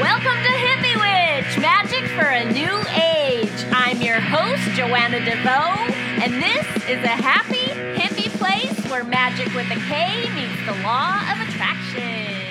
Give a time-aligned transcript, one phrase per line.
[0.00, 3.64] Welcome to Hippie Witch, magic for a new age.
[3.70, 9.70] I'm your host, Joanna DeVoe, and this is a happy, hippie place where magic with
[9.70, 12.43] a K meets the law of attraction.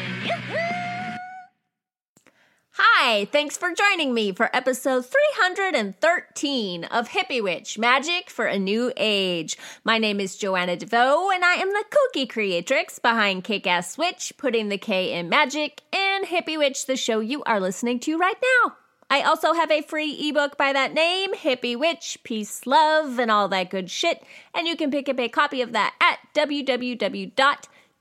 [2.85, 8.91] Hi, thanks for joining me for episode 313 of Hippie Witch Magic for a New
[8.97, 9.57] Age.
[9.85, 14.33] My name is Joanna DeVoe, and I am the kooky creatrix behind Kick Ass Witch,
[14.37, 18.35] putting the K in magic, and Hippie Witch, the show you are listening to right
[18.65, 18.75] now.
[19.09, 23.47] I also have a free ebook by that name, Hippie Witch, Peace, Love, and all
[23.47, 24.25] that good shit.
[24.53, 26.19] And you can pick up a copy of that at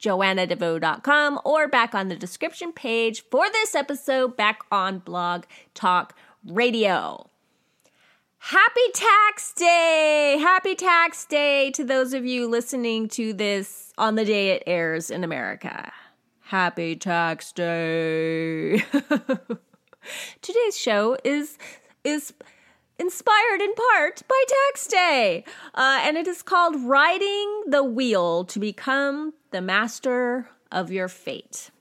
[0.02, 7.28] www.joannadevoe.com or back on the description page for this episode back on Blog Talk Radio.
[8.38, 10.36] Happy Tax Day!
[10.40, 15.10] Happy Tax Day to those of you listening to this on the day it airs
[15.10, 15.92] in America.
[16.40, 18.80] Happy Tax Day!
[20.42, 21.56] Today's show is
[22.02, 22.32] is
[23.02, 28.60] inspired in part by Tax Day, uh, and it is called "Riding the Wheel to
[28.60, 31.72] Become the Master of Your Fate."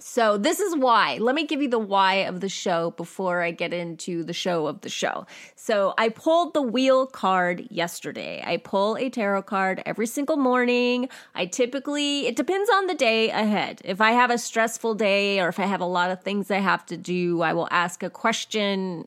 [0.00, 1.18] So, this is why.
[1.20, 4.66] Let me give you the why of the show before I get into the show
[4.66, 5.26] of the show.
[5.54, 8.42] So, I pulled the wheel card yesterday.
[8.44, 11.08] I pull a tarot card every single morning.
[11.36, 13.80] I typically, it depends on the day ahead.
[13.84, 16.58] If I have a stressful day or if I have a lot of things I
[16.58, 19.06] have to do, I will ask a question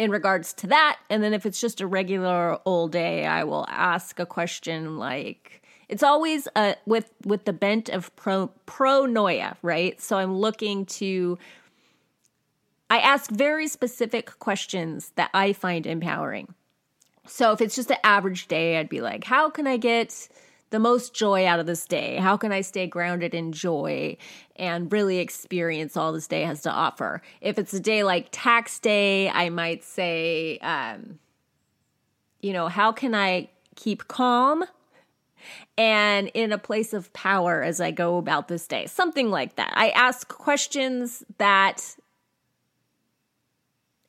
[0.00, 0.98] in regards to that.
[1.10, 5.62] And then if it's just a regular old day, I will ask a question like,
[5.90, 10.00] it's always uh, with with the bent of pro pronoia, right?
[10.00, 11.38] So I'm looking to.
[12.88, 16.54] I ask very specific questions that I find empowering.
[17.26, 20.28] So if it's just an average day, I'd be like, how can I get
[20.70, 22.16] the most joy out of this day?
[22.16, 24.16] How can I stay grounded in joy
[24.56, 27.22] and really experience all this day has to offer?
[27.40, 31.18] If it's a day like tax day, I might say, um,
[32.40, 34.64] you know, how can I keep calm
[35.76, 38.86] and in a place of power as I go about this day.
[38.86, 39.72] Something like that.
[39.74, 41.96] I ask questions that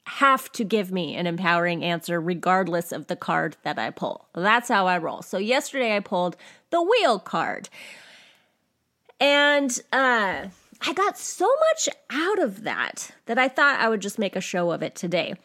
[0.06, 4.28] have to give me an empowering answer regardless of the card that I pull.
[4.36, 5.22] That's how I roll.
[5.22, 6.36] So yesterday I pulled
[6.72, 7.70] the wheel card.
[9.20, 10.48] And uh
[10.84, 14.42] I got so much out of that that I thought I would just make a
[14.42, 15.36] show of it today.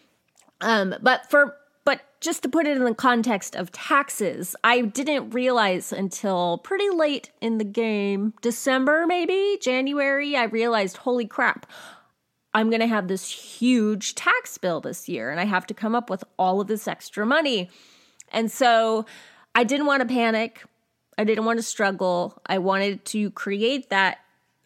[0.60, 5.30] Um but for but just to put it in the context of taxes, I didn't
[5.30, 11.64] realize until pretty late in the game, December maybe, January, I realized, holy crap,
[12.56, 15.94] I'm going to have this huge tax bill this year and I have to come
[15.94, 17.70] up with all of this extra money.
[18.32, 19.04] And so
[19.54, 20.64] I didn't want to panic.
[21.18, 22.40] I didn't want to struggle.
[22.46, 24.18] I wanted to create that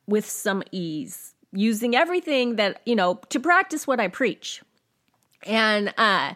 [0.06, 4.62] with some ease, using everything that, you know, to practice what I preach.
[5.46, 6.34] And uh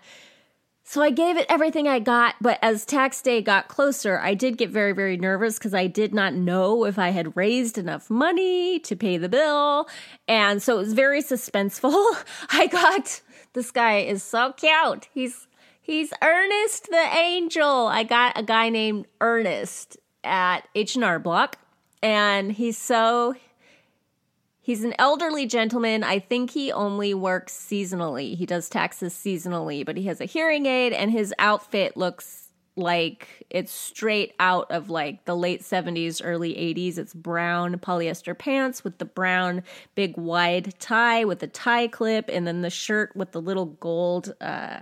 [0.86, 4.58] so I gave it everything I got, but as tax day got closer, I did
[4.58, 8.78] get very, very nervous because I did not know if I had raised enough money
[8.80, 9.88] to pay the bill.
[10.28, 11.94] And so it was very suspenseful.
[12.50, 13.22] I got
[13.54, 15.08] this guy is so cute.
[15.12, 15.46] He's
[15.80, 17.86] he's Ernest the Angel.
[17.86, 21.58] I got a guy named Ernest at H&R Block
[22.02, 23.34] and he's so
[24.64, 26.02] He's an elderly gentleman.
[26.02, 28.34] I think he only works seasonally.
[28.34, 33.44] He does taxes seasonally, but he has a hearing aid and his outfit looks like
[33.50, 36.96] it's straight out of like the late 70s, early 80s.
[36.96, 39.64] It's brown polyester pants with the brown
[39.94, 44.34] big wide tie with the tie clip and then the shirt with the little gold
[44.40, 44.80] uh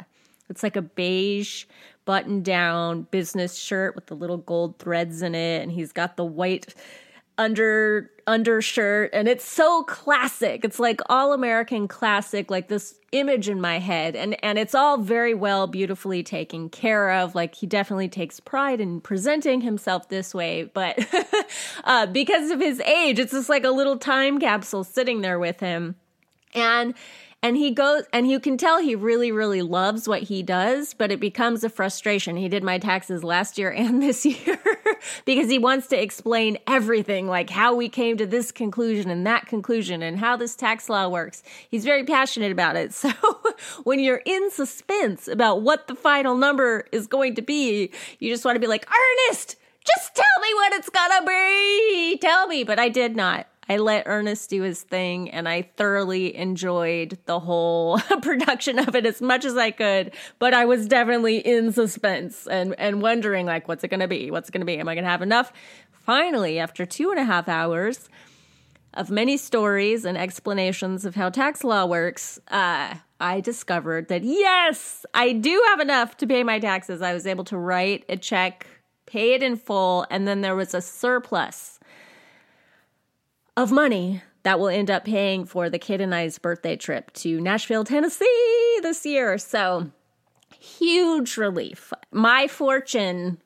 [0.53, 1.65] it's like a beige
[2.05, 6.25] button down business shirt with the little gold threads in it and he's got the
[6.25, 6.75] white
[7.39, 10.65] under undershirt and it's so classic.
[10.65, 14.99] It's like all american classic like this image in my head and and it's all
[14.99, 17.35] very well beautifully taken care of.
[17.35, 20.99] Like he definitely takes pride in presenting himself this way but
[21.85, 25.61] uh, because of his age it's just like a little time capsule sitting there with
[25.61, 25.97] him.
[26.55, 26.95] And
[27.43, 31.11] and he goes and you can tell he really really loves what he does but
[31.11, 32.37] it becomes a frustration.
[32.37, 34.59] He did my taxes last year and this year
[35.25, 39.47] because he wants to explain everything like how we came to this conclusion and that
[39.47, 41.43] conclusion and how this tax law works.
[41.69, 42.93] He's very passionate about it.
[43.03, 43.11] So
[43.83, 47.91] when you're in suspense about what the final number is going to be
[48.21, 52.19] you just want to be like ernest just tell me what it's gonna be.
[52.19, 52.63] Tell me.
[52.63, 57.39] But i did not I let Ernest do his thing and I thoroughly enjoyed the
[57.39, 60.13] whole production of it as much as I could.
[60.39, 64.31] But I was definitely in suspense and, and wondering, like, what's it to be?
[64.31, 64.79] What's it to be?
[64.79, 65.53] Am I to have enough?
[65.93, 68.09] Finally, after two and a half hours,
[68.95, 75.07] of many stories and explanations of how tax law works, uh, I discovered that yes,
[75.15, 77.01] I do have enough to pay my taxes.
[77.01, 78.67] I was able to write a check,
[79.07, 81.79] pay it in full, and then there was a surplus
[83.57, 87.41] of money that will end up paying for the kid and I's birthday trip to
[87.41, 89.39] Nashville, Tennessee this year.
[89.39, 89.91] So,
[90.59, 91.93] huge relief.
[92.11, 93.39] My fortune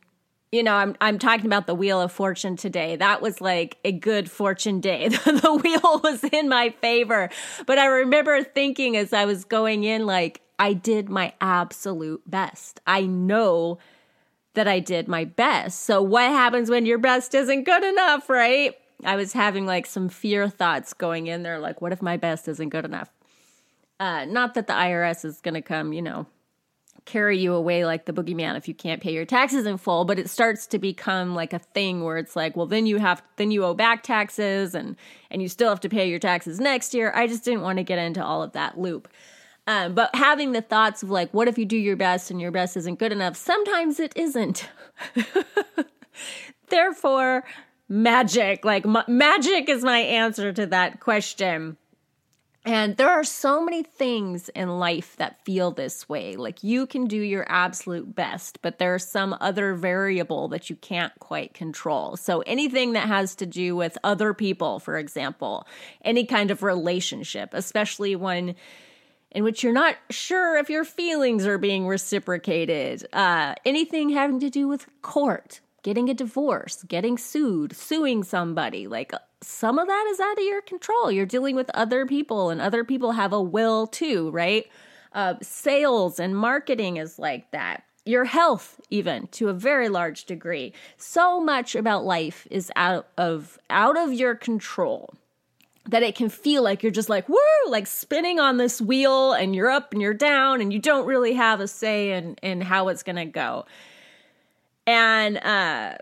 [0.53, 2.97] you know, I'm I'm talking about the wheel of fortune today.
[2.97, 5.09] That was like a good fortune day.
[5.09, 7.29] the wheel was in my favor.
[7.67, 12.81] But I remember thinking as I was going in like I did my absolute best.
[12.87, 13.79] I know
[14.55, 15.83] that I did my best.
[15.83, 18.75] So what happens when your best isn't good enough, right?
[19.05, 22.49] I was having like some fear thoughts going in there like what if my best
[22.49, 23.11] isn't good enough?
[24.01, 26.27] Uh not that the IRS is going to come, you know,
[27.07, 30.19] carry you away like the boogeyman if you can't pay your taxes in full but
[30.19, 33.53] it starts to become like a thing where it's like well then you have then
[33.53, 34.97] you owe back taxes and
[35.31, 37.13] and you still have to pay your taxes next year.
[37.15, 39.09] I just didn't want to get into all of that loop.
[39.69, 42.51] Um, but having the thoughts of like what if you do your best and your
[42.51, 43.37] best isn't good enough?
[43.37, 44.69] Sometimes it isn't.
[46.69, 47.45] Therefore
[47.89, 51.77] magic like ma- magic is my answer to that question
[52.67, 56.35] and there are so many things in life that feel this way.
[56.35, 61.17] Like you can do your absolute best, but there's some other variable that you can't
[61.21, 62.17] quite control.
[62.17, 65.65] So anything that has to do with other people, for example,
[66.05, 68.57] any kind of relationship, especially one
[69.31, 74.51] in which you're not sure if your feelings are being reciprocated, uh, anything having to
[74.51, 80.19] do with court, getting a divorce, getting sued, suing somebody, like some of that is
[80.19, 81.13] out of your control.
[81.13, 84.67] You're dealing with other people, and other people have a will too, right?
[85.13, 87.85] Uh, sales and marketing is like that.
[88.05, 90.73] Your health, even to a very large degree.
[90.97, 95.15] So much about life is out of out of your control
[95.89, 99.55] that it can feel like you're just like woo, like spinning on this wheel, and
[99.55, 102.89] you're up and you're down, and you don't really have a say in in how
[102.89, 103.67] it's gonna go.
[104.87, 105.97] And uh,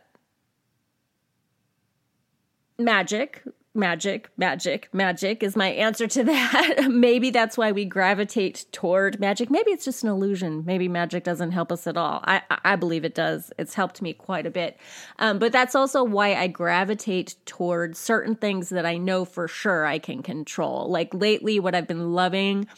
[2.79, 3.43] magic
[3.77, 6.87] magic magic magic is my answer to that.
[6.89, 9.51] Maybe that's why we gravitate toward magic.
[9.51, 10.65] Maybe it's just an illusion.
[10.65, 12.21] Maybe magic doesn't help us at all.
[12.25, 13.53] I i believe it does.
[13.59, 14.79] It's helped me quite a bit.
[15.19, 19.85] Um, but that's also why i gravitate toward certain things that i know for sure
[19.87, 20.89] i can control.
[20.89, 22.69] Like lately what i've been loving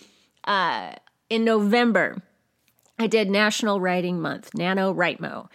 [0.45, 0.93] uh,
[1.29, 2.23] in november
[2.99, 5.49] i did national writing month NaNoWriMo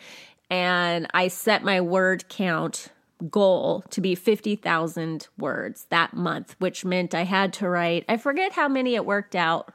[0.52, 2.90] and i set my word count
[3.30, 8.54] goal to be 50,000 words that month, which meant I had to write, I forget
[8.54, 9.74] how many it worked out,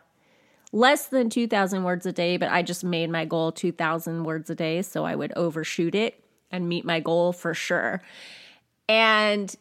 [0.73, 4.55] less than 2,000 words a day, but I just made my goal 2,000 words a
[4.55, 8.03] day so I would overshoot it and meet my goal for sure.
[8.89, 9.55] And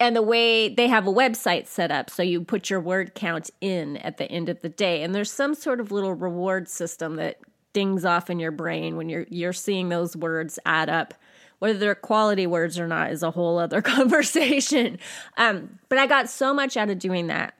[0.00, 3.50] and the way they have a website set up so you put your word count
[3.60, 7.16] in at the end of the day and there's some sort of little reward system
[7.16, 7.40] that
[7.72, 11.14] dings off in your brain when you're you're seeing those words add up
[11.58, 14.98] whether they're quality words or not is a whole other conversation.
[15.36, 17.54] Um, but I got so much out of doing that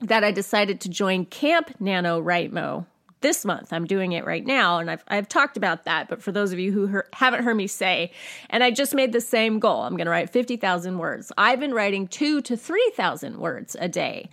[0.00, 2.86] that I decided to join Camp NaNoWriMo
[3.20, 3.72] this month.
[3.72, 6.08] I'm doing it right now, and I've I've talked about that.
[6.08, 8.12] But for those of you who haven't heard me say,
[8.50, 9.82] and I just made the same goal.
[9.82, 11.32] I'm going to write fifty thousand words.
[11.36, 14.28] I've been writing two to three thousand words a day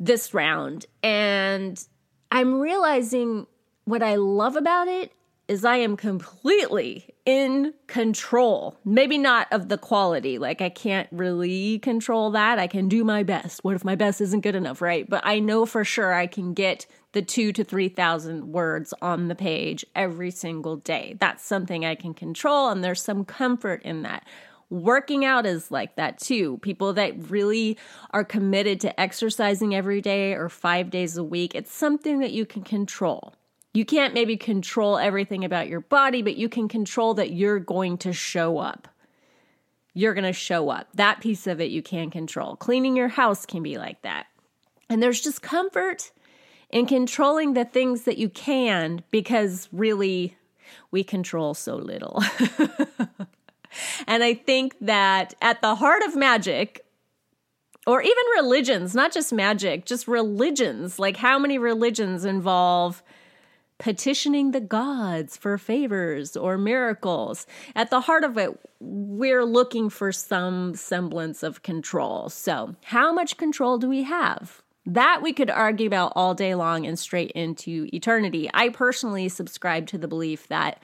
[0.00, 1.84] this round, and
[2.32, 3.46] I'm realizing
[3.84, 5.12] what I love about it
[5.50, 8.78] is I am completely in control.
[8.84, 10.38] Maybe not of the quality.
[10.38, 12.60] Like I can't really control that.
[12.60, 13.64] I can do my best.
[13.64, 15.10] What if my best isn't good enough, right?
[15.10, 19.34] But I know for sure I can get the 2 to 3000 words on the
[19.34, 21.16] page every single day.
[21.18, 24.28] That's something I can control and there's some comfort in that.
[24.68, 26.58] Working out is like that too.
[26.58, 27.76] People that really
[28.12, 32.46] are committed to exercising every day or 5 days a week, it's something that you
[32.46, 33.34] can control
[33.72, 37.98] you can't maybe control everything about your body, but you can control that you're going
[37.98, 38.88] to show up.
[39.94, 40.88] You're going to show up.
[40.94, 42.56] That piece of it you can control.
[42.56, 44.26] Cleaning your house can be like that.
[44.88, 46.10] And there's just comfort
[46.70, 50.36] in controlling the things that you can because really
[50.90, 52.22] we control so little.
[54.06, 56.84] and I think that at the heart of magic,
[57.86, 63.02] or even religions, not just magic, just religions, like how many religions involve
[63.80, 67.46] petitioning the gods for favors or miracles.
[67.74, 72.28] At the heart of it, we're looking for some semblance of control.
[72.28, 74.62] So, how much control do we have?
[74.86, 78.48] That we could argue about all day long and straight into eternity.
[78.54, 80.80] I personally subscribe to the belief that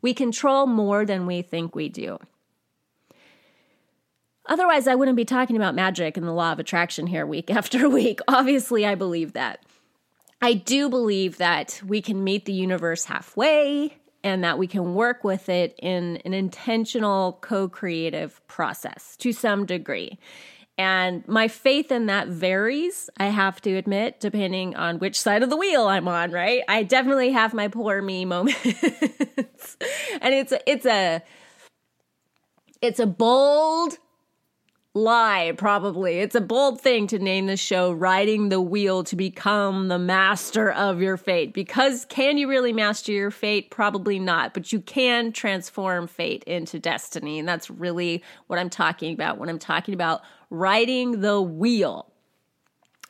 [0.00, 2.18] we control more than we think we do.
[4.46, 7.88] Otherwise, I wouldn't be talking about magic and the law of attraction here week after
[7.88, 8.20] week.
[8.28, 9.62] Obviously, I believe that.
[10.40, 15.24] I do believe that we can meet the universe halfway and that we can work
[15.24, 20.18] with it in an intentional co creative process to some degree.
[20.76, 25.50] And my faith in that varies, I have to admit, depending on which side of
[25.50, 26.62] the wheel I'm on, right?
[26.68, 28.64] I definitely have my poor me moments.
[30.20, 31.22] and it's a, it's a
[32.80, 33.98] it's a bold
[34.98, 36.18] lie, probably.
[36.18, 40.70] It's a bold thing to name the show Riding the Wheel to become the master
[40.70, 41.54] of your fate.
[41.54, 43.70] Because can you really master your fate?
[43.70, 47.38] Probably not, but you can transform fate into destiny.
[47.38, 52.12] And that's really what I'm talking about when I'm talking about riding the wheel.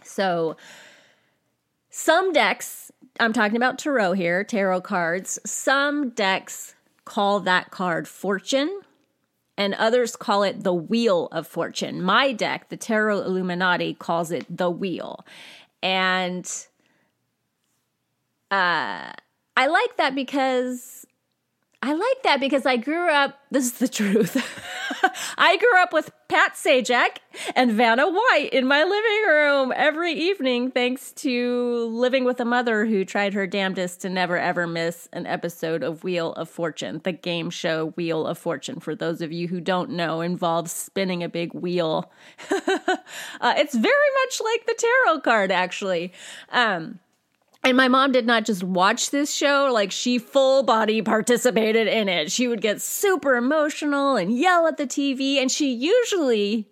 [0.05, 0.57] So,
[1.91, 8.83] some decks, I'm talking about tarot here, tarot cards, some decks call that card fortune
[9.59, 12.01] and others call it the Wheel of Fortune.
[12.01, 15.27] My deck, the Tarot Illuminati, calls it the Wheel.
[15.83, 16.47] And
[18.53, 19.11] uh,
[19.57, 21.05] I like that because
[21.81, 24.37] I like that because I grew up, this is the truth.
[25.39, 27.19] I grew up with Pat Sajak
[27.55, 32.85] and Vanna White in my living room every evening, thanks to living with a mother
[32.85, 37.13] who tried her damnedest to never ever miss an episode of Wheel of Fortune, the
[37.13, 38.81] game show Wheel of Fortune.
[38.81, 42.11] For those of you who don't know, involves spinning a big wheel.
[42.51, 44.75] uh, it's very much like the
[45.07, 46.13] tarot card, actually.
[46.49, 46.99] Um,
[47.65, 52.09] and my mom did not just watch this show, like she full body participated in
[52.09, 52.31] it.
[52.31, 56.69] She would get super emotional and yell at the TV, and she usually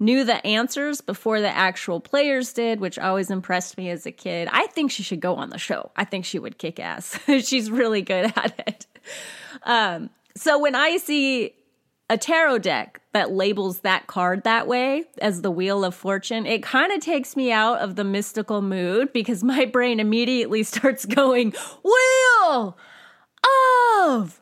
[0.00, 4.48] knew the answers before the actual players did, which always impressed me as a kid.
[4.52, 5.90] I think she should go on the show.
[5.96, 7.18] I think she would kick ass.
[7.26, 8.86] She's really good at it.
[9.64, 11.52] Um, so when I see
[12.10, 16.62] a tarot deck that labels that card that way as the Wheel of Fortune, it
[16.62, 21.52] kind of takes me out of the mystical mood because my brain immediately starts going,
[21.82, 22.76] Wheel
[24.06, 24.40] of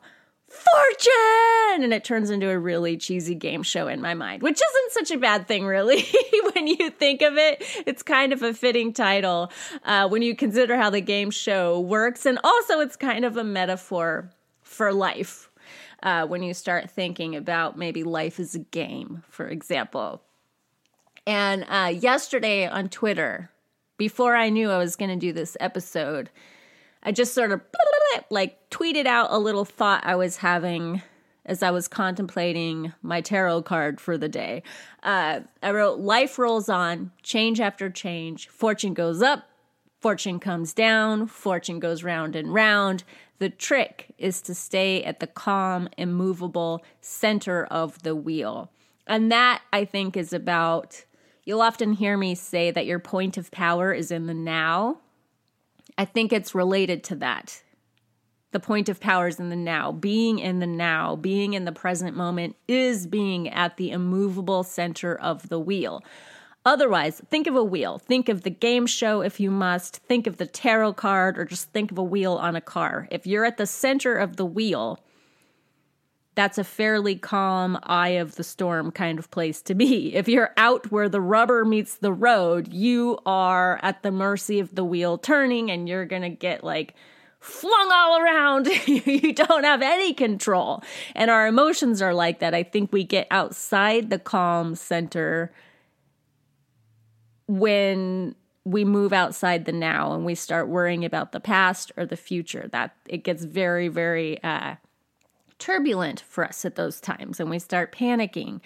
[0.49, 1.83] Fortune!
[1.83, 5.17] And it turns into a really cheesy game show in my mind, which isn't such
[5.17, 6.07] a bad thing, really,
[6.55, 7.63] when you think of it.
[7.87, 9.51] It's kind of a fitting title
[9.85, 12.25] uh, when you consider how the game show works.
[12.27, 14.31] And also, it's kind of a metaphor
[14.63, 15.46] for life
[16.07, 20.23] uh, when you start thinking about maybe life is a game, for example.
[21.27, 23.51] And uh, yesterday on Twitter,
[23.99, 26.31] before I knew I was going to do this episode,
[27.03, 27.61] I just sort of
[28.31, 31.03] like tweeted out a little thought I was having
[31.45, 34.63] as I was contemplating my tarot card for the day.
[35.03, 39.49] Uh, I wrote, Life rolls on, change after change, fortune goes up,
[40.01, 43.03] fortune comes down, fortune goes round and round.
[43.39, 48.71] The trick is to stay at the calm, immovable center of the wheel.
[49.07, 51.05] And that, I think, is about.
[51.45, 54.99] You'll often hear me say that your point of power is in the now.
[55.99, 57.63] I think it's related to that.
[58.53, 59.93] The point of power is in the now.
[59.93, 65.15] Being in the now, being in the present moment, is being at the immovable center
[65.15, 66.03] of the wheel.
[66.67, 67.97] Otherwise, think of a wheel.
[67.97, 69.99] Think of the game show if you must.
[69.99, 73.07] Think of the tarot card or just think of a wheel on a car.
[73.13, 74.99] If you're at the center of the wheel,
[76.35, 80.13] that's a fairly calm eye of the storm kind of place to be.
[80.17, 84.75] If you're out where the rubber meets the road, you are at the mercy of
[84.75, 86.95] the wheel turning and you're going to get like
[87.39, 88.67] flung all around.
[88.89, 90.83] you don't have any control.
[91.15, 92.55] And our emotions are like that.
[92.55, 95.53] I think we get outside the calm center
[97.47, 98.35] when
[98.65, 102.69] we move outside the now and we start worrying about the past or the future
[102.73, 104.75] that it gets very very uh,
[105.59, 108.61] turbulent for us at those times and we start panicking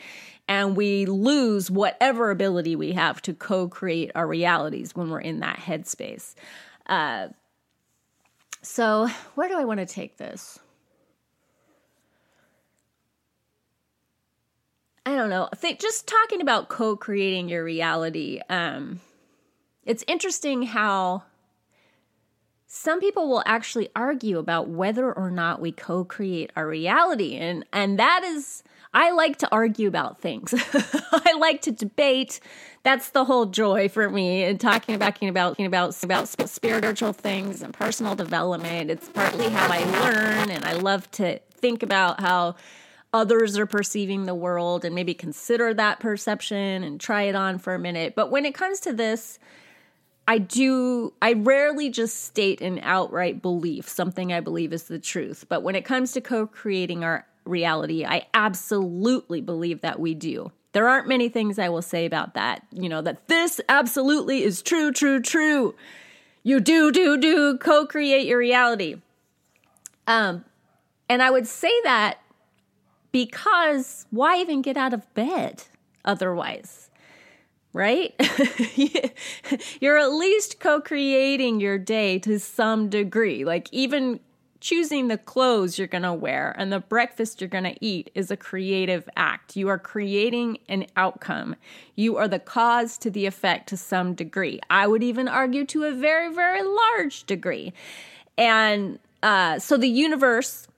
[0.48, 5.56] and we lose whatever ability we have to co-create our realities when we're in that
[5.58, 6.34] headspace.
[6.86, 7.28] Uh,
[8.62, 10.58] so where do i want to take this
[15.06, 15.48] I don't know.
[15.54, 18.40] Think just talking about co-creating your reality.
[18.48, 19.00] Um,
[19.84, 21.24] it's interesting how
[22.66, 27.98] some people will actually argue about whether or not we co-create our reality, and and
[27.98, 28.62] that is.
[28.92, 30.52] I like to argue about things.
[31.12, 32.40] I like to debate.
[32.82, 37.62] That's the whole joy for me in talking about talking about about about spiritual things
[37.62, 38.90] and personal development.
[38.90, 42.56] It's partly how I learn, and I love to think about how
[43.12, 47.74] others are perceiving the world and maybe consider that perception and try it on for
[47.74, 48.14] a minute.
[48.14, 49.38] But when it comes to this,
[50.28, 55.46] I do, I rarely just state an outright belief, something I believe is the truth.
[55.48, 60.52] But when it comes to co creating our reality, I absolutely believe that we do.
[60.72, 62.64] There aren't many things I will say about that.
[62.70, 65.74] You know, that this absolutely is true, true, true.
[66.44, 69.00] You do, do, do co create your reality.
[70.06, 70.44] Um,
[71.08, 72.19] and I would say that
[73.12, 75.64] because why even get out of bed
[76.04, 76.90] otherwise?
[77.72, 78.14] Right?
[79.80, 83.44] You're at least co creating your day to some degree.
[83.44, 84.18] Like, even
[84.60, 88.30] choosing the clothes you're going to wear and the breakfast you're going to eat is
[88.30, 89.56] a creative act.
[89.56, 91.56] You are creating an outcome.
[91.96, 94.60] You are the cause to the effect to some degree.
[94.68, 97.72] I would even argue to a very, very large degree.
[98.36, 100.68] And uh, so the universe,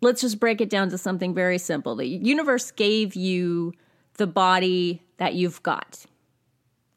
[0.00, 1.96] let's just break it down to something very simple.
[1.96, 3.72] The universe gave you
[4.14, 6.06] the body that you've got.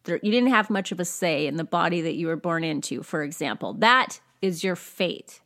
[0.08, 3.04] You didn't have much of a say in the body that you were born into,
[3.04, 3.74] for example.
[3.74, 5.42] That is your fate.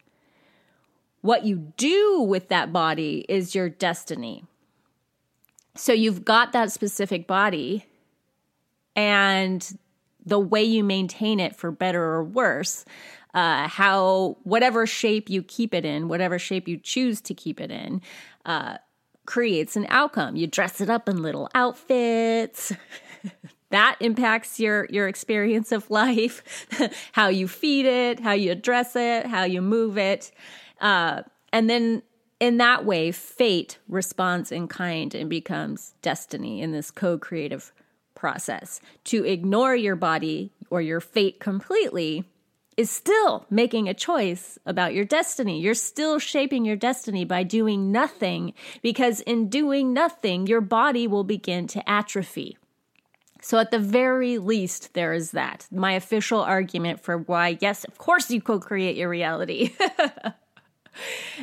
[1.21, 4.45] What you do with that body is your destiny.
[5.75, 7.85] So you've got that specific body,
[8.95, 9.77] and
[10.25, 12.85] the way you maintain it, for better or worse,
[13.35, 17.69] uh, how whatever shape you keep it in, whatever shape you choose to keep it
[17.69, 18.01] in,
[18.45, 18.77] uh,
[19.27, 20.35] creates an outcome.
[20.35, 22.73] You dress it up in little outfits.
[23.69, 26.67] that impacts your your experience of life
[27.13, 30.31] how you feed it how you address it how you move it
[30.79, 32.03] uh, and then
[32.39, 37.71] in that way, fate responds in kind and becomes destiny in this co creative
[38.13, 38.81] process.
[39.05, 42.25] To ignore your body or your fate completely
[42.77, 45.59] is still making a choice about your destiny.
[45.59, 51.23] You're still shaping your destiny by doing nothing because in doing nothing, your body will
[51.23, 52.57] begin to atrophy.
[53.41, 55.67] So, at the very least, there is that.
[55.71, 59.75] My official argument for why, yes, of course, you co create your reality.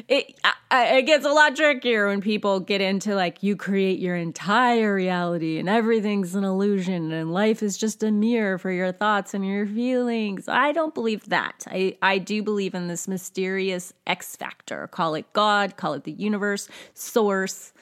[0.09, 0.35] it
[0.71, 5.59] it gets a lot trickier when people get into like you create your entire reality
[5.59, 9.67] and everything's an illusion and life is just a mirror for your thoughts and your
[9.67, 10.49] feelings.
[10.49, 11.67] I don't believe that.
[11.69, 14.87] I I do believe in this mysterious X factor.
[14.89, 17.73] Call it God, call it the universe, source,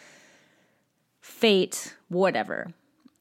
[1.20, 2.72] fate, whatever.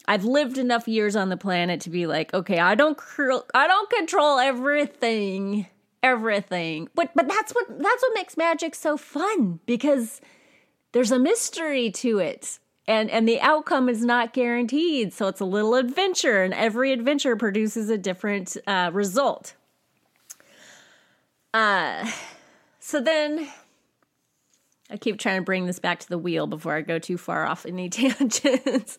[0.08, 3.68] I've lived enough years on the planet to be like, okay, I don't cr- I
[3.68, 5.68] don't control everything
[6.04, 6.90] everything.
[6.96, 10.22] But but that's what that's what makes magic so fun because
[10.92, 12.60] there's a mystery to it.
[12.88, 15.14] And and the outcome is not guaranteed.
[15.14, 19.56] So it's a little adventure and every adventure produces a different uh, result.
[21.54, 22.10] Uh
[22.80, 23.48] so then
[24.90, 27.46] I keep trying to bring this back to the wheel before I go too far
[27.46, 28.98] off any tangents.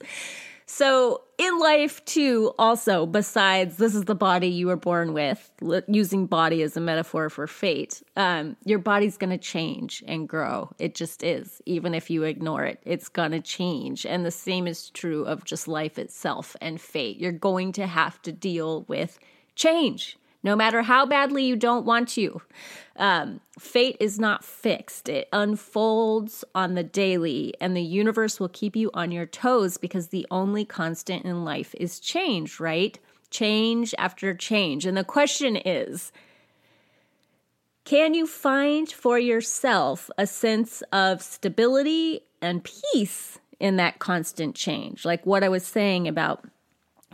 [0.73, 5.51] So, in life, too, also, besides this is the body you were born with,
[5.89, 10.71] using body as a metaphor for fate, um, your body's going to change and grow.
[10.79, 11.61] It just is.
[11.67, 14.07] Even if you ignore it, it's going to change.
[14.07, 17.19] And the same is true of just life itself and fate.
[17.19, 19.19] You're going to have to deal with
[19.57, 22.41] change no matter how badly you don't want to.
[22.97, 28.77] Um, fate is not fixed, it unfolds on the daily, and the universe will keep
[28.77, 32.99] you on your toes because the only constant in life is change, right?
[33.31, 34.87] Change after change.
[34.87, 36.13] And the question is,
[37.85, 45.05] can you find for yourself a sense of stability and peace in that constant change?
[45.05, 46.45] Like what I was saying about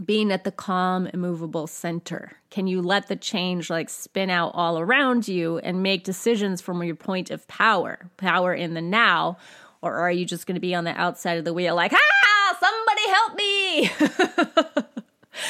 [0.04, 2.32] being at the calm, immovable center?
[2.50, 6.82] Can you let the change like spin out all around you and make decisions from
[6.82, 9.38] your point of power, power in the now?
[9.82, 12.58] Or are you just going to be on the outside of the wheel like, ah,
[12.60, 14.92] somebody help me?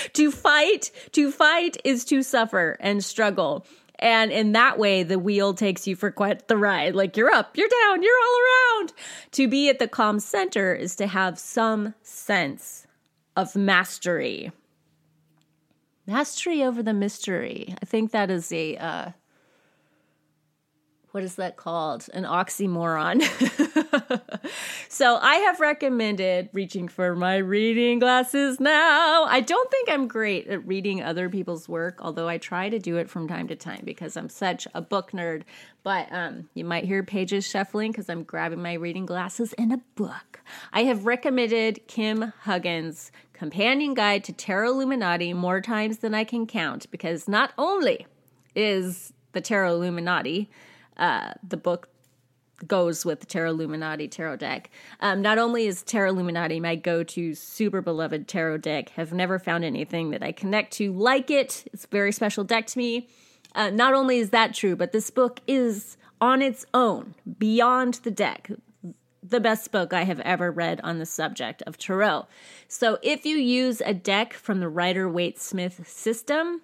[0.12, 3.66] to fight, to fight is to suffer and struggle.
[3.98, 6.94] And in that way, the wheel takes you for quite the ride.
[6.94, 8.92] Like you're up, you're down, you're all around.
[9.32, 12.85] To be at the calm center is to have some sense
[13.36, 14.50] of mastery.
[16.06, 17.74] Mastery over the mystery.
[17.80, 19.10] I think that is a uh,
[21.16, 22.06] what is that called?
[22.12, 23.22] An oxymoron.
[24.90, 29.24] so I have recommended reaching for my reading glasses now.
[29.24, 32.98] I don't think I'm great at reading other people's work, although I try to do
[32.98, 35.44] it from time to time because I'm such a book nerd.
[35.82, 39.80] But um, you might hear pages shuffling because I'm grabbing my reading glasses and a
[39.94, 40.40] book.
[40.70, 46.46] I have recommended Kim Huggens' Companion Guide to Tarot Illuminati more times than I can
[46.46, 48.06] count because not only
[48.54, 50.50] is the Tarot Illuminati
[50.96, 51.88] uh, the book
[52.66, 54.70] goes with the Tarot Illuminati tarot deck.
[55.00, 59.38] Um, not only is Tarot Illuminati my go to super beloved tarot deck, have never
[59.38, 61.64] found anything that I connect to like it.
[61.72, 63.08] It's a very special deck to me.
[63.54, 68.10] Uh, not only is that true, but this book is on its own, beyond the
[68.10, 68.50] deck.
[69.28, 72.26] The best book I have ever read on the subject of tarot.
[72.68, 76.62] So if you use a deck from the Rider Waite Smith system,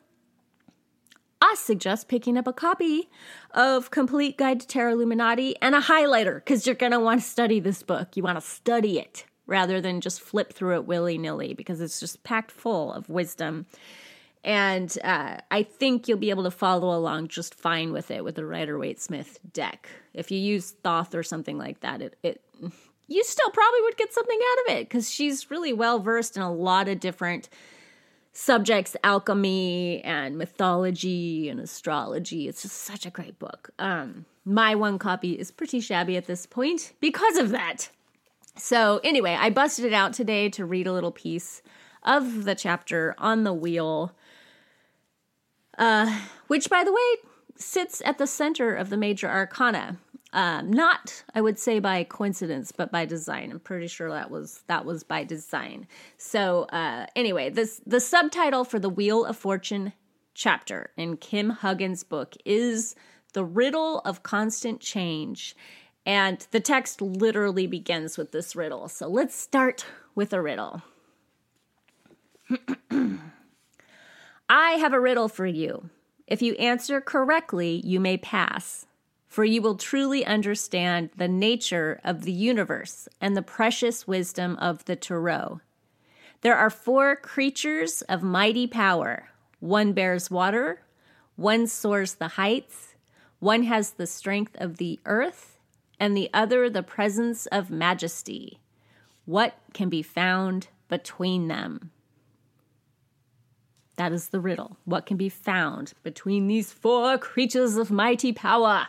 [1.40, 3.10] I suggest picking up a copy
[3.50, 7.26] of Complete Guide to Tarot Illuminati and a highlighter because you're going to want to
[7.26, 8.16] study this book.
[8.16, 11.98] You want to study it rather than just flip through it willy nilly because it's
[11.98, 13.66] just packed full of wisdom.
[14.44, 18.34] And uh, I think you'll be able to follow along just fine with it with
[18.34, 19.88] the Rider Waite Smith deck.
[20.14, 22.40] If you use Thoth or something like that, it, it
[23.08, 26.42] you still probably would get something out of it because she's really well versed in
[26.42, 27.48] a lot of different
[28.32, 32.48] subjects alchemy and mythology and astrology.
[32.48, 33.70] It's just such a great book.
[33.78, 37.90] Um my one copy is pretty shabby at this point because of that.
[38.56, 41.62] So anyway i busted it out today to read a little piece
[42.02, 44.12] of the chapter on the wheel
[45.78, 49.98] uh which by the way sits at the center of the major arcana
[50.34, 53.50] um, not, I would say, by coincidence, but by design.
[53.50, 55.86] I'm pretty sure that was that was by design.
[56.16, 59.92] So, uh, anyway, this the subtitle for the Wheel of Fortune
[60.34, 62.94] chapter in Kim Huggens' book is
[63.34, 65.54] "The Riddle of Constant Change,"
[66.06, 68.88] and the text literally begins with this riddle.
[68.88, 70.82] So, let's start with a riddle.
[74.48, 75.90] I have a riddle for you.
[76.26, 78.86] If you answer correctly, you may pass
[79.32, 84.84] for you will truly understand the nature of the universe and the precious wisdom of
[84.84, 85.62] the Tarot.
[86.42, 90.82] There are four creatures of mighty power one bears water,
[91.36, 92.94] one soars the heights,
[93.38, 95.56] one has the strength of the earth,
[95.98, 98.60] and the other the presence of majesty.
[99.24, 101.90] What can be found between them?
[104.02, 104.76] That is the riddle.
[104.84, 108.88] What can be found between these four creatures of mighty power?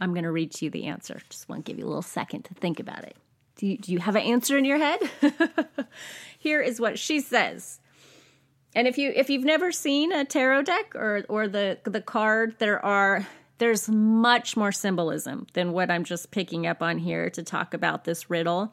[0.00, 1.20] I'm going to read to you the answer.
[1.28, 3.14] Just want to give you a little second to think about it.
[3.56, 5.00] Do you, do you have an answer in your head?
[6.38, 7.78] Here is what she says.
[8.74, 12.54] And if you if you've never seen a tarot deck or or the the card,
[12.58, 13.26] there are
[13.58, 18.04] there's much more symbolism than what I'm just picking up on here to talk about
[18.04, 18.72] this riddle.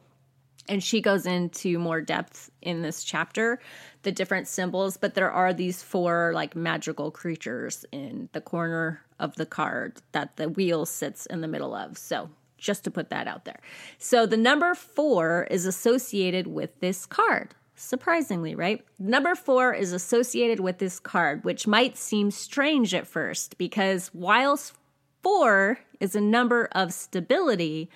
[0.68, 3.60] And she goes into more depth in this chapter,
[4.02, 9.36] the different symbols, but there are these four like magical creatures in the corner of
[9.36, 11.98] the card that the wheel sits in the middle of.
[11.98, 13.60] So, just to put that out there.
[14.00, 17.54] So, the number four is associated with this card.
[17.76, 18.84] Surprisingly, right?
[18.98, 24.74] Number four is associated with this card, which might seem strange at first because whilst
[25.22, 27.90] four is a number of stability,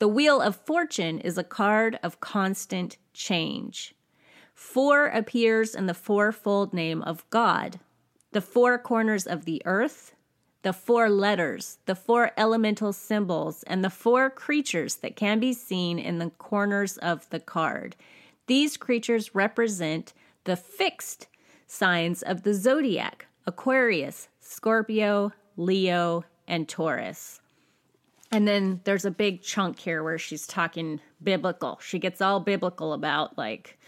[0.00, 3.94] the Wheel of Fortune is a card of constant change.
[4.54, 7.80] Four appears in the fourfold name of God,
[8.32, 10.14] the four corners of the earth,
[10.62, 15.98] the four letters, the four elemental symbols, and the four creatures that can be seen
[15.98, 17.94] in the corners of the card.
[18.46, 21.26] These creatures represent the fixed
[21.66, 27.39] signs of the zodiac Aquarius, Scorpio, Leo, and Taurus.
[28.32, 31.78] And then there's a big chunk here where she's talking biblical.
[31.82, 33.78] She gets all biblical about like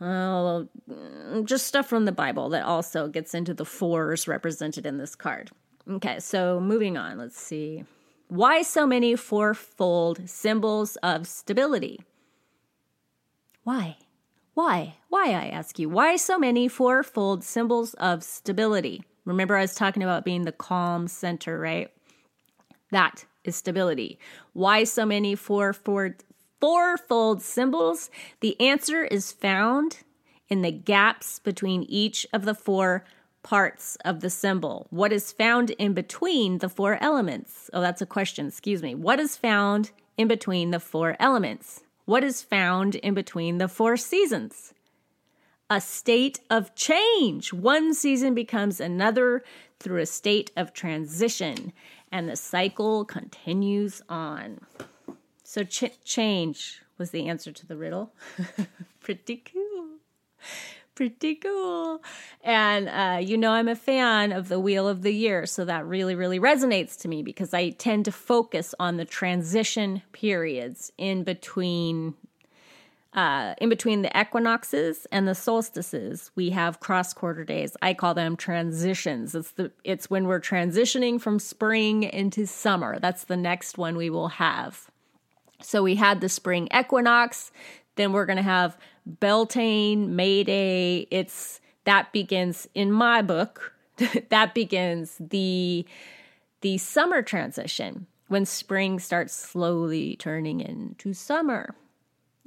[0.00, 4.98] oh, mm, just stuff from the Bible that also gets into the fours represented in
[4.98, 5.50] this card.
[5.88, 7.84] Okay, so moving on, let's see.
[8.28, 12.00] Why so many fourfold symbols of stability?
[13.62, 13.96] Why?
[14.54, 14.96] Why?
[15.08, 15.88] Why, I ask you?
[15.88, 19.04] Why so many fourfold symbols of stability?
[19.24, 21.90] Remember, I was talking about being the calm center, right?
[22.90, 24.18] That is stability.
[24.52, 26.24] Why so many fourfold,
[26.60, 28.10] fourfold symbols?
[28.40, 29.98] The answer is found
[30.48, 33.04] in the gaps between each of the four
[33.42, 34.86] parts of the symbol.
[34.90, 37.70] What is found in between the four elements?
[37.72, 38.94] Oh, that's a question, excuse me.
[38.94, 41.82] What is found in between the four elements?
[42.06, 44.74] What is found in between the four seasons?
[45.68, 47.52] A state of change.
[47.52, 49.42] One season becomes another
[49.78, 51.72] through a state of transition
[52.12, 54.60] and the cycle continues on.
[55.44, 58.12] So, ch- change was the answer to the riddle.
[59.00, 59.86] Pretty cool.
[60.94, 62.02] Pretty cool.
[62.42, 65.84] And uh, you know, I'm a fan of the Wheel of the Year, so that
[65.84, 71.22] really, really resonates to me because I tend to focus on the transition periods in
[71.22, 72.14] between
[73.16, 77.74] uh, in between the equinoxes and the solstices, we have cross quarter days.
[77.80, 79.34] I call them transitions.
[79.34, 82.98] It's the it's when we're transitioning from spring into summer.
[83.00, 84.90] That's the next one we will have.
[85.62, 87.50] So we had the spring equinox,
[87.94, 88.76] then we're going to have
[89.06, 91.08] Beltane, May Day.
[91.10, 93.72] It's that begins in my book.
[94.28, 95.86] that begins the
[96.60, 98.06] the summer transition.
[98.28, 101.76] when spring starts slowly turning into summer,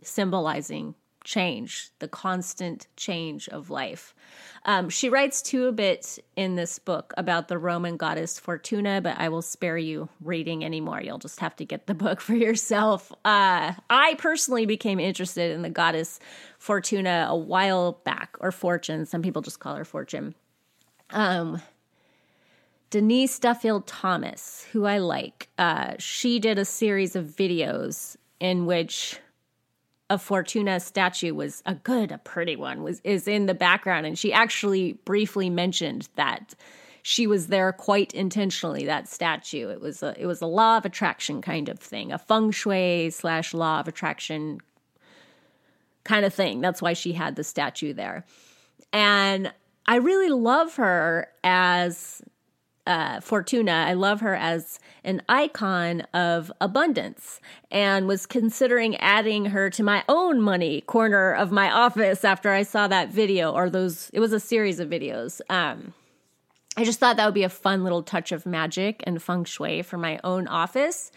[0.04, 4.16] symbolizing change, the constant change of life.
[4.66, 9.18] Um, she writes too a bit in this book about the Roman goddess Fortuna, but
[9.20, 11.02] I will spare you reading anymore.
[11.02, 13.12] You'll just have to get the book for yourself.
[13.26, 16.20] Uh, I personally became interested in the goddess
[16.58, 19.06] Fortuna a while back, or Fortune.
[19.06, 20.36] Some people just call her Fortune.
[21.12, 21.62] Um,
[22.90, 29.20] Denise Duffield Thomas, who I like, uh, she did a series of videos in which
[30.10, 34.17] a Fortuna statue was a good, a pretty one, was is in the background, and
[34.17, 36.56] she actually briefly mentioned that
[37.04, 38.86] she was there quite intentionally.
[38.86, 42.17] That statue, it was a it was a law of attraction kind of thing, a
[42.17, 44.60] feng shui slash law of attraction
[46.04, 46.62] kind of thing.
[46.62, 48.26] That's why she had the statue there,
[48.91, 49.54] and
[49.86, 52.22] I really love her as
[52.89, 53.86] uh, Fortuna.
[53.88, 60.04] I love her as an icon of abundance and was considering adding her to my
[60.10, 64.34] own money corner of my office after I saw that video or those, it was
[64.34, 65.39] a series of videos.
[65.52, 65.93] Um,
[66.75, 69.84] I just thought that would be a fun little touch of magic and feng shui
[69.84, 71.12] for my own office.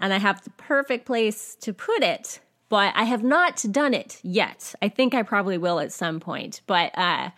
[0.00, 4.18] And I have the perfect place to put it, but I have not done it
[4.22, 4.74] yet.
[4.82, 7.30] I think I probably will at some point, but uh,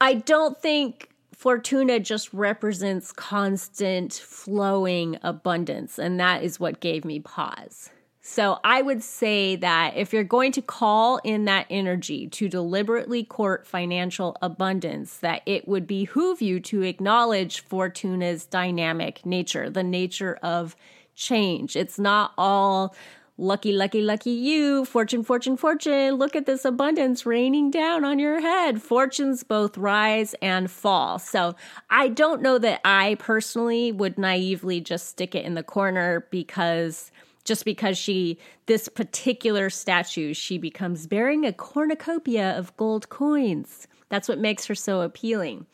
[0.00, 7.20] I don't think Fortuna just represents constant flowing abundance, and that is what gave me
[7.20, 7.90] pause.
[8.22, 13.24] So I would say that if you're going to call in that energy to deliberately
[13.24, 20.38] court financial abundance, that it would behoove you to acknowledge Fortuna's dynamic nature, the nature
[20.42, 20.76] of
[21.14, 21.76] change.
[21.76, 22.94] It's not all
[23.42, 24.84] Lucky, lucky, lucky you.
[24.84, 26.16] Fortune, fortune, fortune.
[26.16, 28.82] Look at this abundance raining down on your head.
[28.82, 31.18] Fortunes both rise and fall.
[31.18, 31.56] So
[31.88, 37.10] I don't know that I personally would naively just stick it in the corner because
[37.44, 43.88] just because she, this particular statue, she becomes bearing a cornucopia of gold coins.
[44.10, 45.64] That's what makes her so appealing.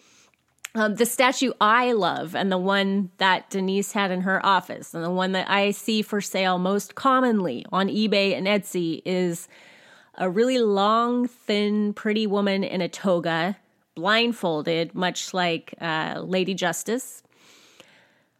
[0.76, 5.02] Um, the statue I love, and the one that Denise had in her office, and
[5.02, 9.48] the one that I see for sale most commonly on eBay and Etsy, is
[10.16, 13.56] a really long, thin, pretty woman in a toga,
[13.94, 17.22] blindfolded, much like uh, Lady Justice,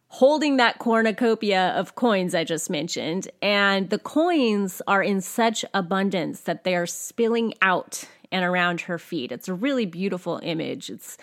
[0.09, 3.29] holding that cornucopia of coins I just mentioned.
[3.41, 8.99] And the coins are in such abundance that they are spilling out and around her
[8.99, 9.31] feet.
[9.31, 10.91] It's a really beautiful image.
[10.91, 11.17] It's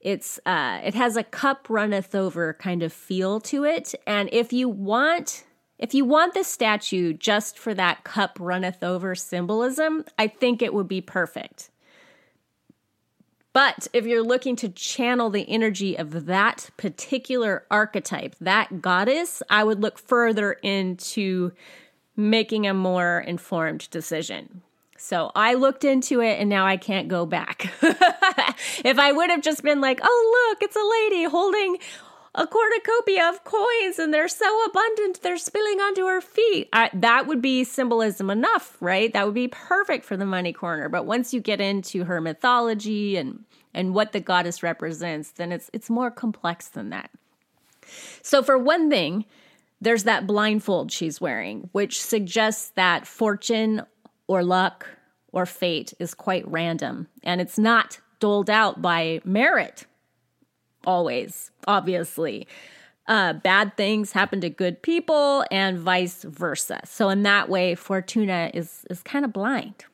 [0.00, 4.52] it's uh, it has a cup runneth over kind of feel to it, and if
[4.52, 5.44] you want
[5.78, 10.72] if you want the statue just for that cup runneth over symbolism, I think it
[10.72, 11.70] would be perfect.
[13.52, 19.64] But if you're looking to channel the energy of that particular archetype, that goddess, I
[19.64, 21.52] would look further into
[22.16, 24.60] making a more informed decision.
[24.98, 27.72] So I looked into it and now I can't go back.
[27.82, 31.78] if I would have just been like, oh, look, it's a lady holding
[32.36, 36.68] a cornucopia of coins and they're so abundant they're spilling onto her feet.
[36.72, 39.12] I, that would be symbolism enough, right?
[39.12, 40.88] That would be perfect for the money corner.
[40.88, 45.70] But once you get into her mythology and and what the goddess represents, then it's
[45.72, 47.10] it's more complex than that.
[48.22, 49.24] So for one thing,
[49.80, 53.82] there's that blindfold she's wearing, which suggests that fortune
[54.28, 54.86] or luck
[55.32, 59.86] or fate is quite random and it's not doled out by merit
[60.86, 62.46] always, obviously.
[63.08, 66.80] Uh, bad things happen to good people and vice versa.
[66.84, 69.84] So in that way, Fortuna is is kind of blind.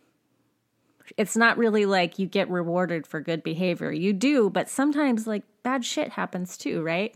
[1.18, 3.92] It's not really like you get rewarded for good behavior.
[3.92, 7.14] You do, but sometimes like bad shit happens too, right?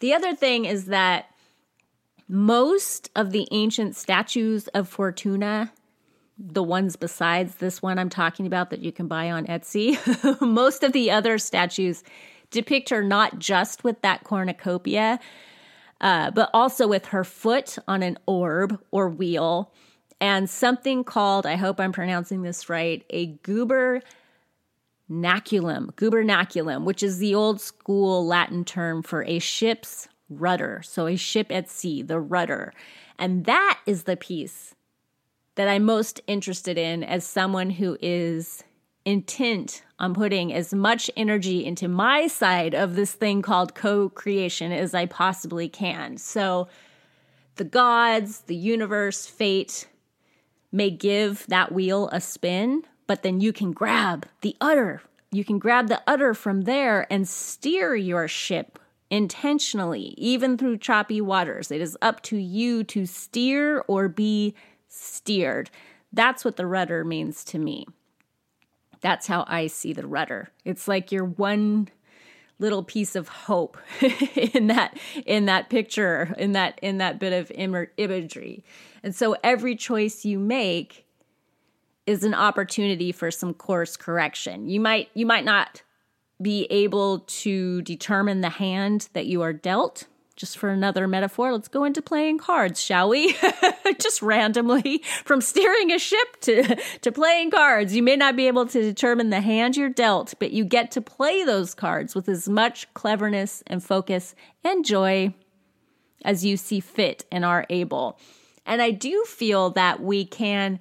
[0.00, 1.26] The other thing is that
[2.28, 5.72] most of the ancient statues of Fortuna
[6.38, 9.98] the ones besides this one I'm talking about that you can buy on Etsy,
[10.40, 12.04] most of the other statues
[12.50, 15.18] depict her not just with that cornucopia,
[16.00, 19.72] uh, but also with her foot on an orb or wheel
[20.20, 24.02] and something called, I hope I'm pronouncing this right, a goober
[25.10, 30.82] gubernaculum, gubernaculum, which is the old school Latin term for a ship's rudder.
[30.84, 32.72] So a ship at sea, the rudder.
[33.18, 34.74] And that is the piece
[35.58, 38.62] that I'm most interested in as someone who is
[39.04, 44.70] intent on putting as much energy into my side of this thing called co creation
[44.70, 46.16] as I possibly can.
[46.16, 46.68] So,
[47.56, 49.88] the gods, the universe, fate
[50.70, 55.02] may give that wheel a spin, but then you can grab the udder.
[55.32, 58.78] You can grab the udder from there and steer your ship
[59.10, 61.72] intentionally, even through choppy waters.
[61.72, 64.54] It is up to you to steer or be
[64.98, 65.70] steered.
[66.12, 67.86] That's what the rudder means to me.
[69.00, 70.50] That's how I see the rudder.
[70.64, 71.88] It's like your one
[72.58, 73.78] little piece of hope
[74.52, 78.64] in that in that picture in that in that bit of imagery.
[79.02, 81.06] And so every choice you make
[82.06, 84.68] is an opportunity for some course correction.
[84.68, 85.82] You might you might not
[86.40, 90.06] be able to determine the hand that you are dealt.
[90.38, 93.36] Just for another metaphor, let's go into playing cards, shall we?
[93.98, 97.92] Just randomly from steering a ship to, to playing cards.
[97.92, 101.00] You may not be able to determine the hand you're dealt, but you get to
[101.00, 105.34] play those cards with as much cleverness and focus and joy
[106.24, 108.16] as you see fit and are able.
[108.64, 110.78] And I do feel that we can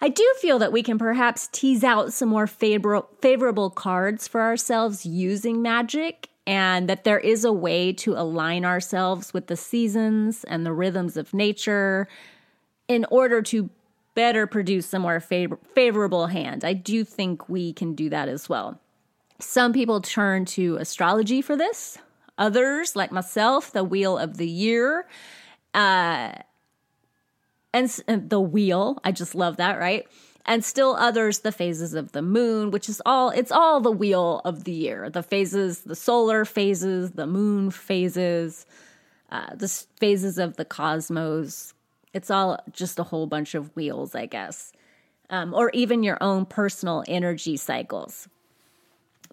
[0.00, 4.40] I do feel that we can perhaps tease out some more favor- favorable cards for
[4.40, 10.44] ourselves using magic, and that there is a way to align ourselves with the seasons
[10.44, 12.08] and the rhythms of nature
[12.88, 13.68] in order to
[14.14, 16.64] better produce a more favor- favorable hand.
[16.64, 18.80] I do think we can do that as well.
[19.38, 21.98] Some people turn to astrology for this,
[22.38, 25.06] others, like myself, the wheel of the year.
[25.74, 26.32] Uh,
[27.74, 28.98] and, and the wheel.
[29.04, 30.06] I just love that, right?
[30.48, 34.40] And still others the phases of the moon which is all it's all the wheel
[34.44, 35.10] of the year.
[35.10, 38.66] The phases the solar phases the moon phases
[39.30, 39.68] uh, the
[40.00, 41.74] phases of the cosmos.
[42.14, 44.72] It's all just a whole bunch of wheels i guess.
[45.30, 48.28] Um, or even your own personal energy cycles.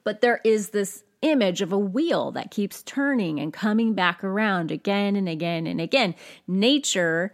[0.03, 4.71] But there is this image of a wheel that keeps turning and coming back around
[4.71, 6.13] again and again and again.
[6.47, 7.31] Nature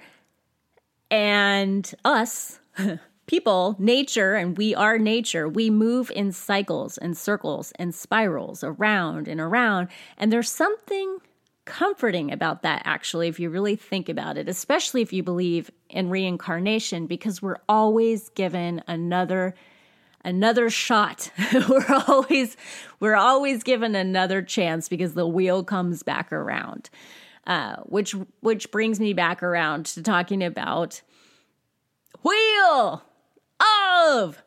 [1.09, 2.59] and us,
[3.31, 9.25] people, nature, and we are nature, we move in cycles and circles and spirals around
[9.25, 9.87] and around.
[10.17, 11.19] And there's something
[11.63, 16.09] comforting about that, actually, if you really think about it, especially if you believe in
[16.09, 19.55] reincarnation, because we're always given another
[20.23, 21.31] another shot
[21.67, 22.55] we're always
[22.99, 26.91] we're always given another chance because the wheel comes back around
[27.47, 31.01] uh, which which brings me back around to talking about
[32.21, 33.01] wheel
[34.17, 34.41] of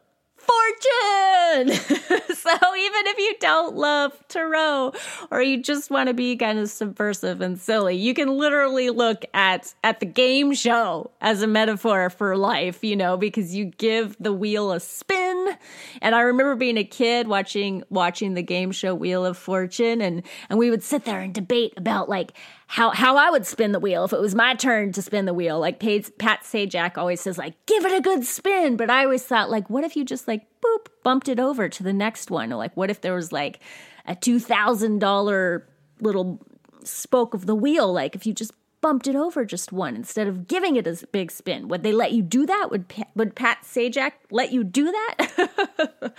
[0.44, 1.72] fortune.
[2.34, 4.92] so even if you don't love tarot
[5.30, 9.24] or you just want to be kind of subversive and silly, you can literally look
[9.32, 14.16] at at the game show as a metaphor for life, you know, because you give
[14.20, 15.56] the wheel a spin.
[16.02, 20.22] And I remember being a kid watching watching the game show Wheel of Fortune and
[20.48, 22.32] and we would sit there and debate about like
[22.66, 25.34] how how I would spin the wheel if it was my turn to spin the
[25.34, 25.58] wheel.
[25.60, 28.76] Like Pat Sajak always says, like give it a good spin.
[28.76, 31.82] But I always thought, like, what if you just like boop bumped it over to
[31.82, 32.52] the next one?
[32.52, 33.60] Or like, what if there was like
[34.06, 35.68] a two thousand dollar
[36.00, 36.40] little
[36.84, 37.92] spoke of the wheel?
[37.92, 38.52] Like if you just
[38.84, 41.68] bumped it over just one instead of giving it a big spin.
[41.68, 42.68] Would they let you do that?
[42.70, 46.12] Would would Pat Sajak let you do that?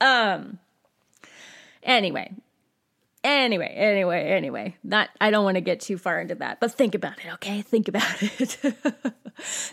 [0.00, 0.58] um.
[1.82, 2.32] Anyway,
[3.26, 6.94] Anyway, anyway, anyway, not I don't want to get too far into that, but think
[6.94, 7.60] about it, okay?
[7.60, 8.56] Think about it.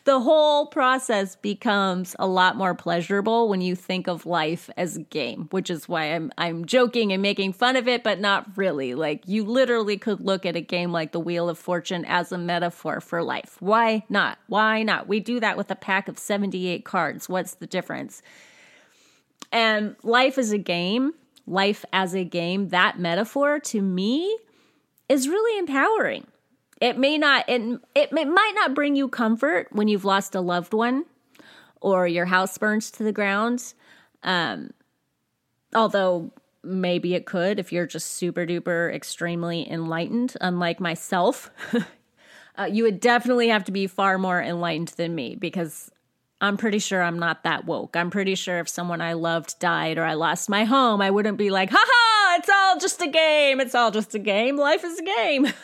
[0.06, 5.02] the whole process becomes a lot more pleasurable when you think of life as a
[5.02, 8.96] game, which is why I'm I'm joking and making fun of it, but not really.
[8.96, 12.40] Like you literally could look at a game like the Wheel of Fortune as a
[12.40, 13.58] metaphor for life.
[13.60, 14.40] Why not?
[14.48, 15.08] Why not?
[15.08, 17.30] We do that with a pack of 78 cards.
[17.30, 18.24] What's the difference?
[19.52, 21.14] And life is a game
[21.46, 24.38] life as a game, that metaphor to me
[25.10, 26.28] is really empowering.
[26.82, 27.62] It may not it,
[27.96, 31.06] it might not bring you comfort when you've lost a loved one
[31.82, 33.74] or your house burns to the ground.
[34.24, 34.72] Um,
[35.74, 36.32] although
[36.64, 41.52] maybe it could if you're just super duper extremely enlightened, unlike myself.
[42.58, 45.92] uh, you would definitely have to be far more enlightened than me because
[46.44, 47.96] I'm pretty sure I'm not that woke.
[47.96, 51.38] I'm pretty sure if someone I loved died or I lost my home, I wouldn't
[51.38, 53.62] be like, haha, it's all just a game.
[53.62, 54.58] It's all just a game.
[54.58, 55.48] Life is a game.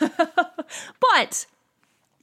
[1.14, 1.44] but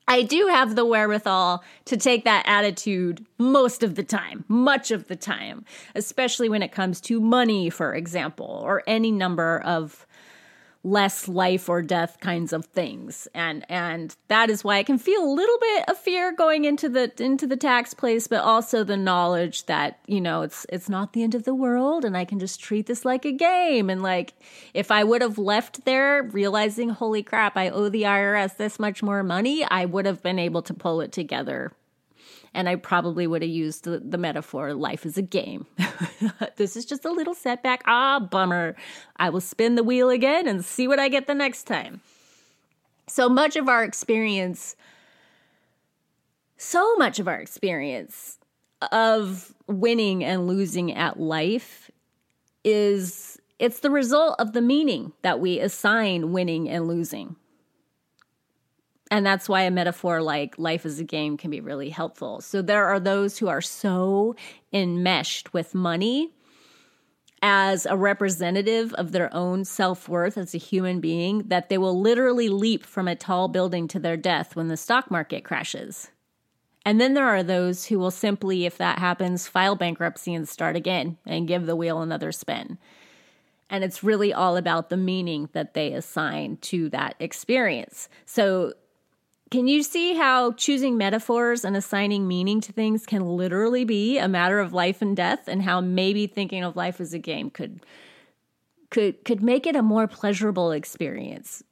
[0.07, 5.07] I do have the wherewithal to take that attitude most of the time, much of
[5.07, 10.06] the time, especially when it comes to money, for example, or any number of
[10.87, 13.27] less life or death kinds of things.
[13.33, 16.89] And and that is why i can feel a little bit of fear going into
[16.89, 21.13] the into the tax place but also the knowledge that you know it's it's not
[21.13, 23.89] the end of the world and i can just treat this like a game.
[23.89, 24.33] And like
[24.73, 29.03] if i would have left there realizing holy crap i owe the irs this much
[29.03, 31.71] more money i would have been able to pull it together
[32.53, 35.65] And I probably would have used the, the metaphor life is a game.
[36.55, 37.83] this is just a little setback.
[37.85, 38.75] Ah, bummer.
[39.17, 42.01] I will spin the wheel again and see what I get the next time.
[43.07, 44.75] So much of our experience,
[46.57, 48.37] so much of our experience
[48.91, 51.89] of winning and losing at life
[52.63, 57.35] is it's the result of the meaning that we assign winning and losing.
[59.09, 62.41] And that's why a metaphor like life is a game can be really helpful.
[62.41, 64.35] So there are those who are so
[64.73, 66.33] enmeshed with money
[67.41, 71.99] as a representative of their own self worth as a human being that they will
[71.99, 76.09] literally leap from a tall building to their death when the stock market crashes.
[76.83, 80.75] And then there are those who will simply, if that happens, file bankruptcy and start
[80.75, 82.77] again and give the wheel another spin.
[83.69, 88.07] And it's really all about the meaning that they assign to that experience.
[88.25, 88.73] So
[89.49, 94.27] can you see how choosing metaphors and assigning meaning to things can literally be a
[94.27, 97.81] matter of life and death and how maybe thinking of life as a game could
[98.89, 101.63] could could make it a more pleasurable experience.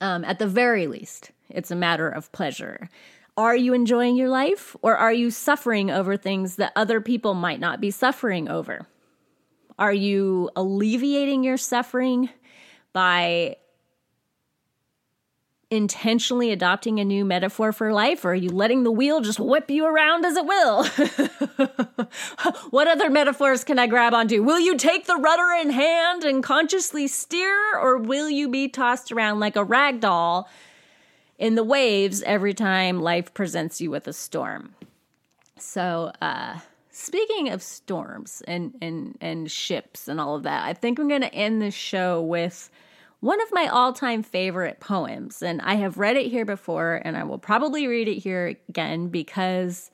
[0.00, 2.90] Um, at the very least, it's a matter of pleasure.
[3.36, 7.60] Are you enjoying your life or are you suffering over things that other people might
[7.60, 8.86] not be suffering over?
[9.78, 12.28] Are you alleviating your suffering
[12.92, 13.56] by
[15.74, 19.70] intentionally adopting a new metaphor for life, or are you letting the wheel just whip
[19.70, 20.84] you around as it will?
[22.70, 24.42] what other metaphors can I grab onto?
[24.42, 29.12] Will you take the rudder in hand and consciously steer, or will you be tossed
[29.12, 30.48] around like a rag doll
[31.38, 34.74] in the waves every time life presents you with a storm?
[35.58, 36.60] So, uh,
[36.90, 41.20] speaking of storms and, and, and ships and all of that, I think I'm going
[41.22, 42.70] to end this show with
[43.24, 45.42] one of my all time favorite poems.
[45.42, 49.08] And I have read it here before, and I will probably read it here again
[49.08, 49.90] because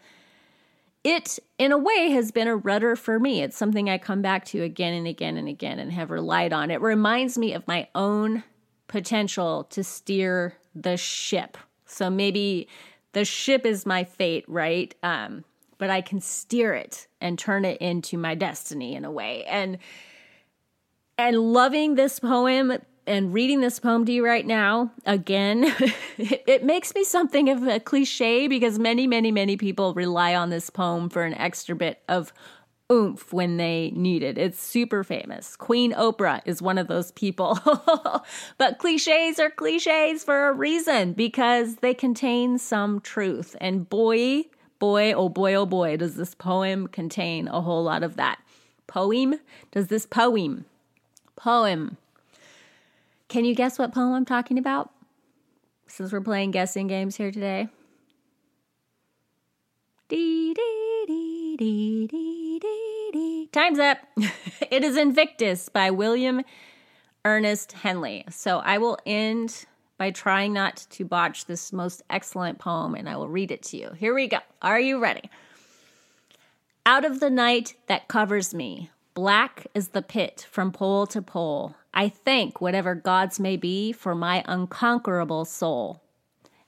[1.05, 3.41] it, in a way, has been a rudder for me.
[3.41, 6.73] It's something I come back to again and again and again and have relied on.
[6.73, 8.43] It reminds me of my own
[8.89, 11.57] potential to steer the ship.
[11.87, 12.67] So maybe
[13.13, 14.93] the ship is my fate, right?
[15.05, 15.45] Um,
[15.79, 19.45] but I can steer it and turn it into my destiny in a way.
[19.45, 19.79] And
[21.17, 25.65] and loving this poem and reading this poem to you right now again
[26.19, 30.51] it, it, makes me something of a cliche because many many many people rely on
[30.51, 32.33] this poem for an extra bit of
[32.91, 34.37] oomph when they need it.
[34.37, 35.57] It's super famous.
[35.57, 37.59] Queen oprah is one of those people.
[38.59, 43.57] But cliches are cliches for a reason because they contain some truth.
[43.61, 44.45] And boy
[44.79, 48.41] boy oh boy oh boy does this poem contain a whole lot of that.
[48.87, 49.37] Poem?
[49.71, 50.65] Does this poem
[51.37, 51.97] poem
[53.31, 54.91] can you guess what poem I'm talking about?
[55.87, 57.69] Since we're playing guessing games here today.
[60.09, 63.49] Dee, dee, dee, dee, dee, dee, dee.
[63.53, 63.99] Time's up.
[64.71, 66.43] it is Invictus by William
[67.25, 68.25] Ernest Henley.
[68.31, 69.65] So I will end
[69.97, 73.77] by trying not to botch this most excellent poem and I will read it to
[73.77, 73.93] you.
[73.97, 74.39] Here we go.
[74.61, 75.31] Are you ready?
[76.85, 81.77] Out of the night that covers me, black is the pit from pole to pole.
[81.93, 86.03] I thank whatever gods may be for my unconquerable soul.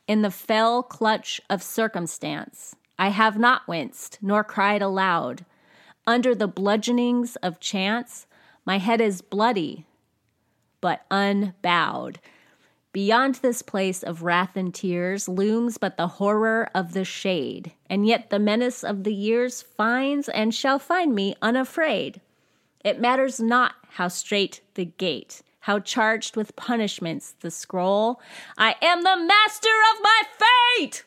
[0.06, 5.44] In the fell clutch of circumstance, I have not winced nor cried aloud.
[6.06, 8.26] Under the bludgeonings of chance,
[8.64, 9.86] my head is bloody,
[10.80, 12.18] but unbowed.
[12.92, 18.06] Beyond this place of wrath and tears looms but the horror of the shade, and
[18.06, 22.20] yet the menace of the years finds and shall find me unafraid.
[22.84, 28.20] It matters not how straight the gate, how charged with punishments the scroll.
[28.56, 30.22] I am the master of my
[30.78, 31.04] fate!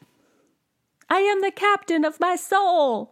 [1.10, 3.12] I am the captain of my soul.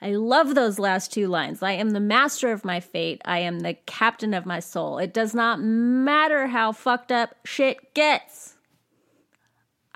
[0.00, 1.62] I love those last two lines.
[1.62, 3.22] I am the master of my fate.
[3.24, 4.98] I am the captain of my soul.
[4.98, 8.56] It does not matter how fucked up shit gets.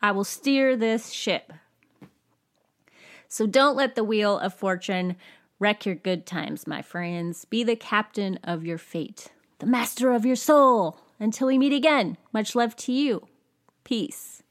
[0.00, 1.52] I will steer this ship.
[3.28, 5.16] So don't let the wheel of fortune
[5.60, 7.44] Wreck your good times, my friends.
[7.44, 11.00] Be the captain of your fate, the master of your soul.
[11.18, 13.26] Until we meet again, much love to you.
[13.82, 14.44] Peace.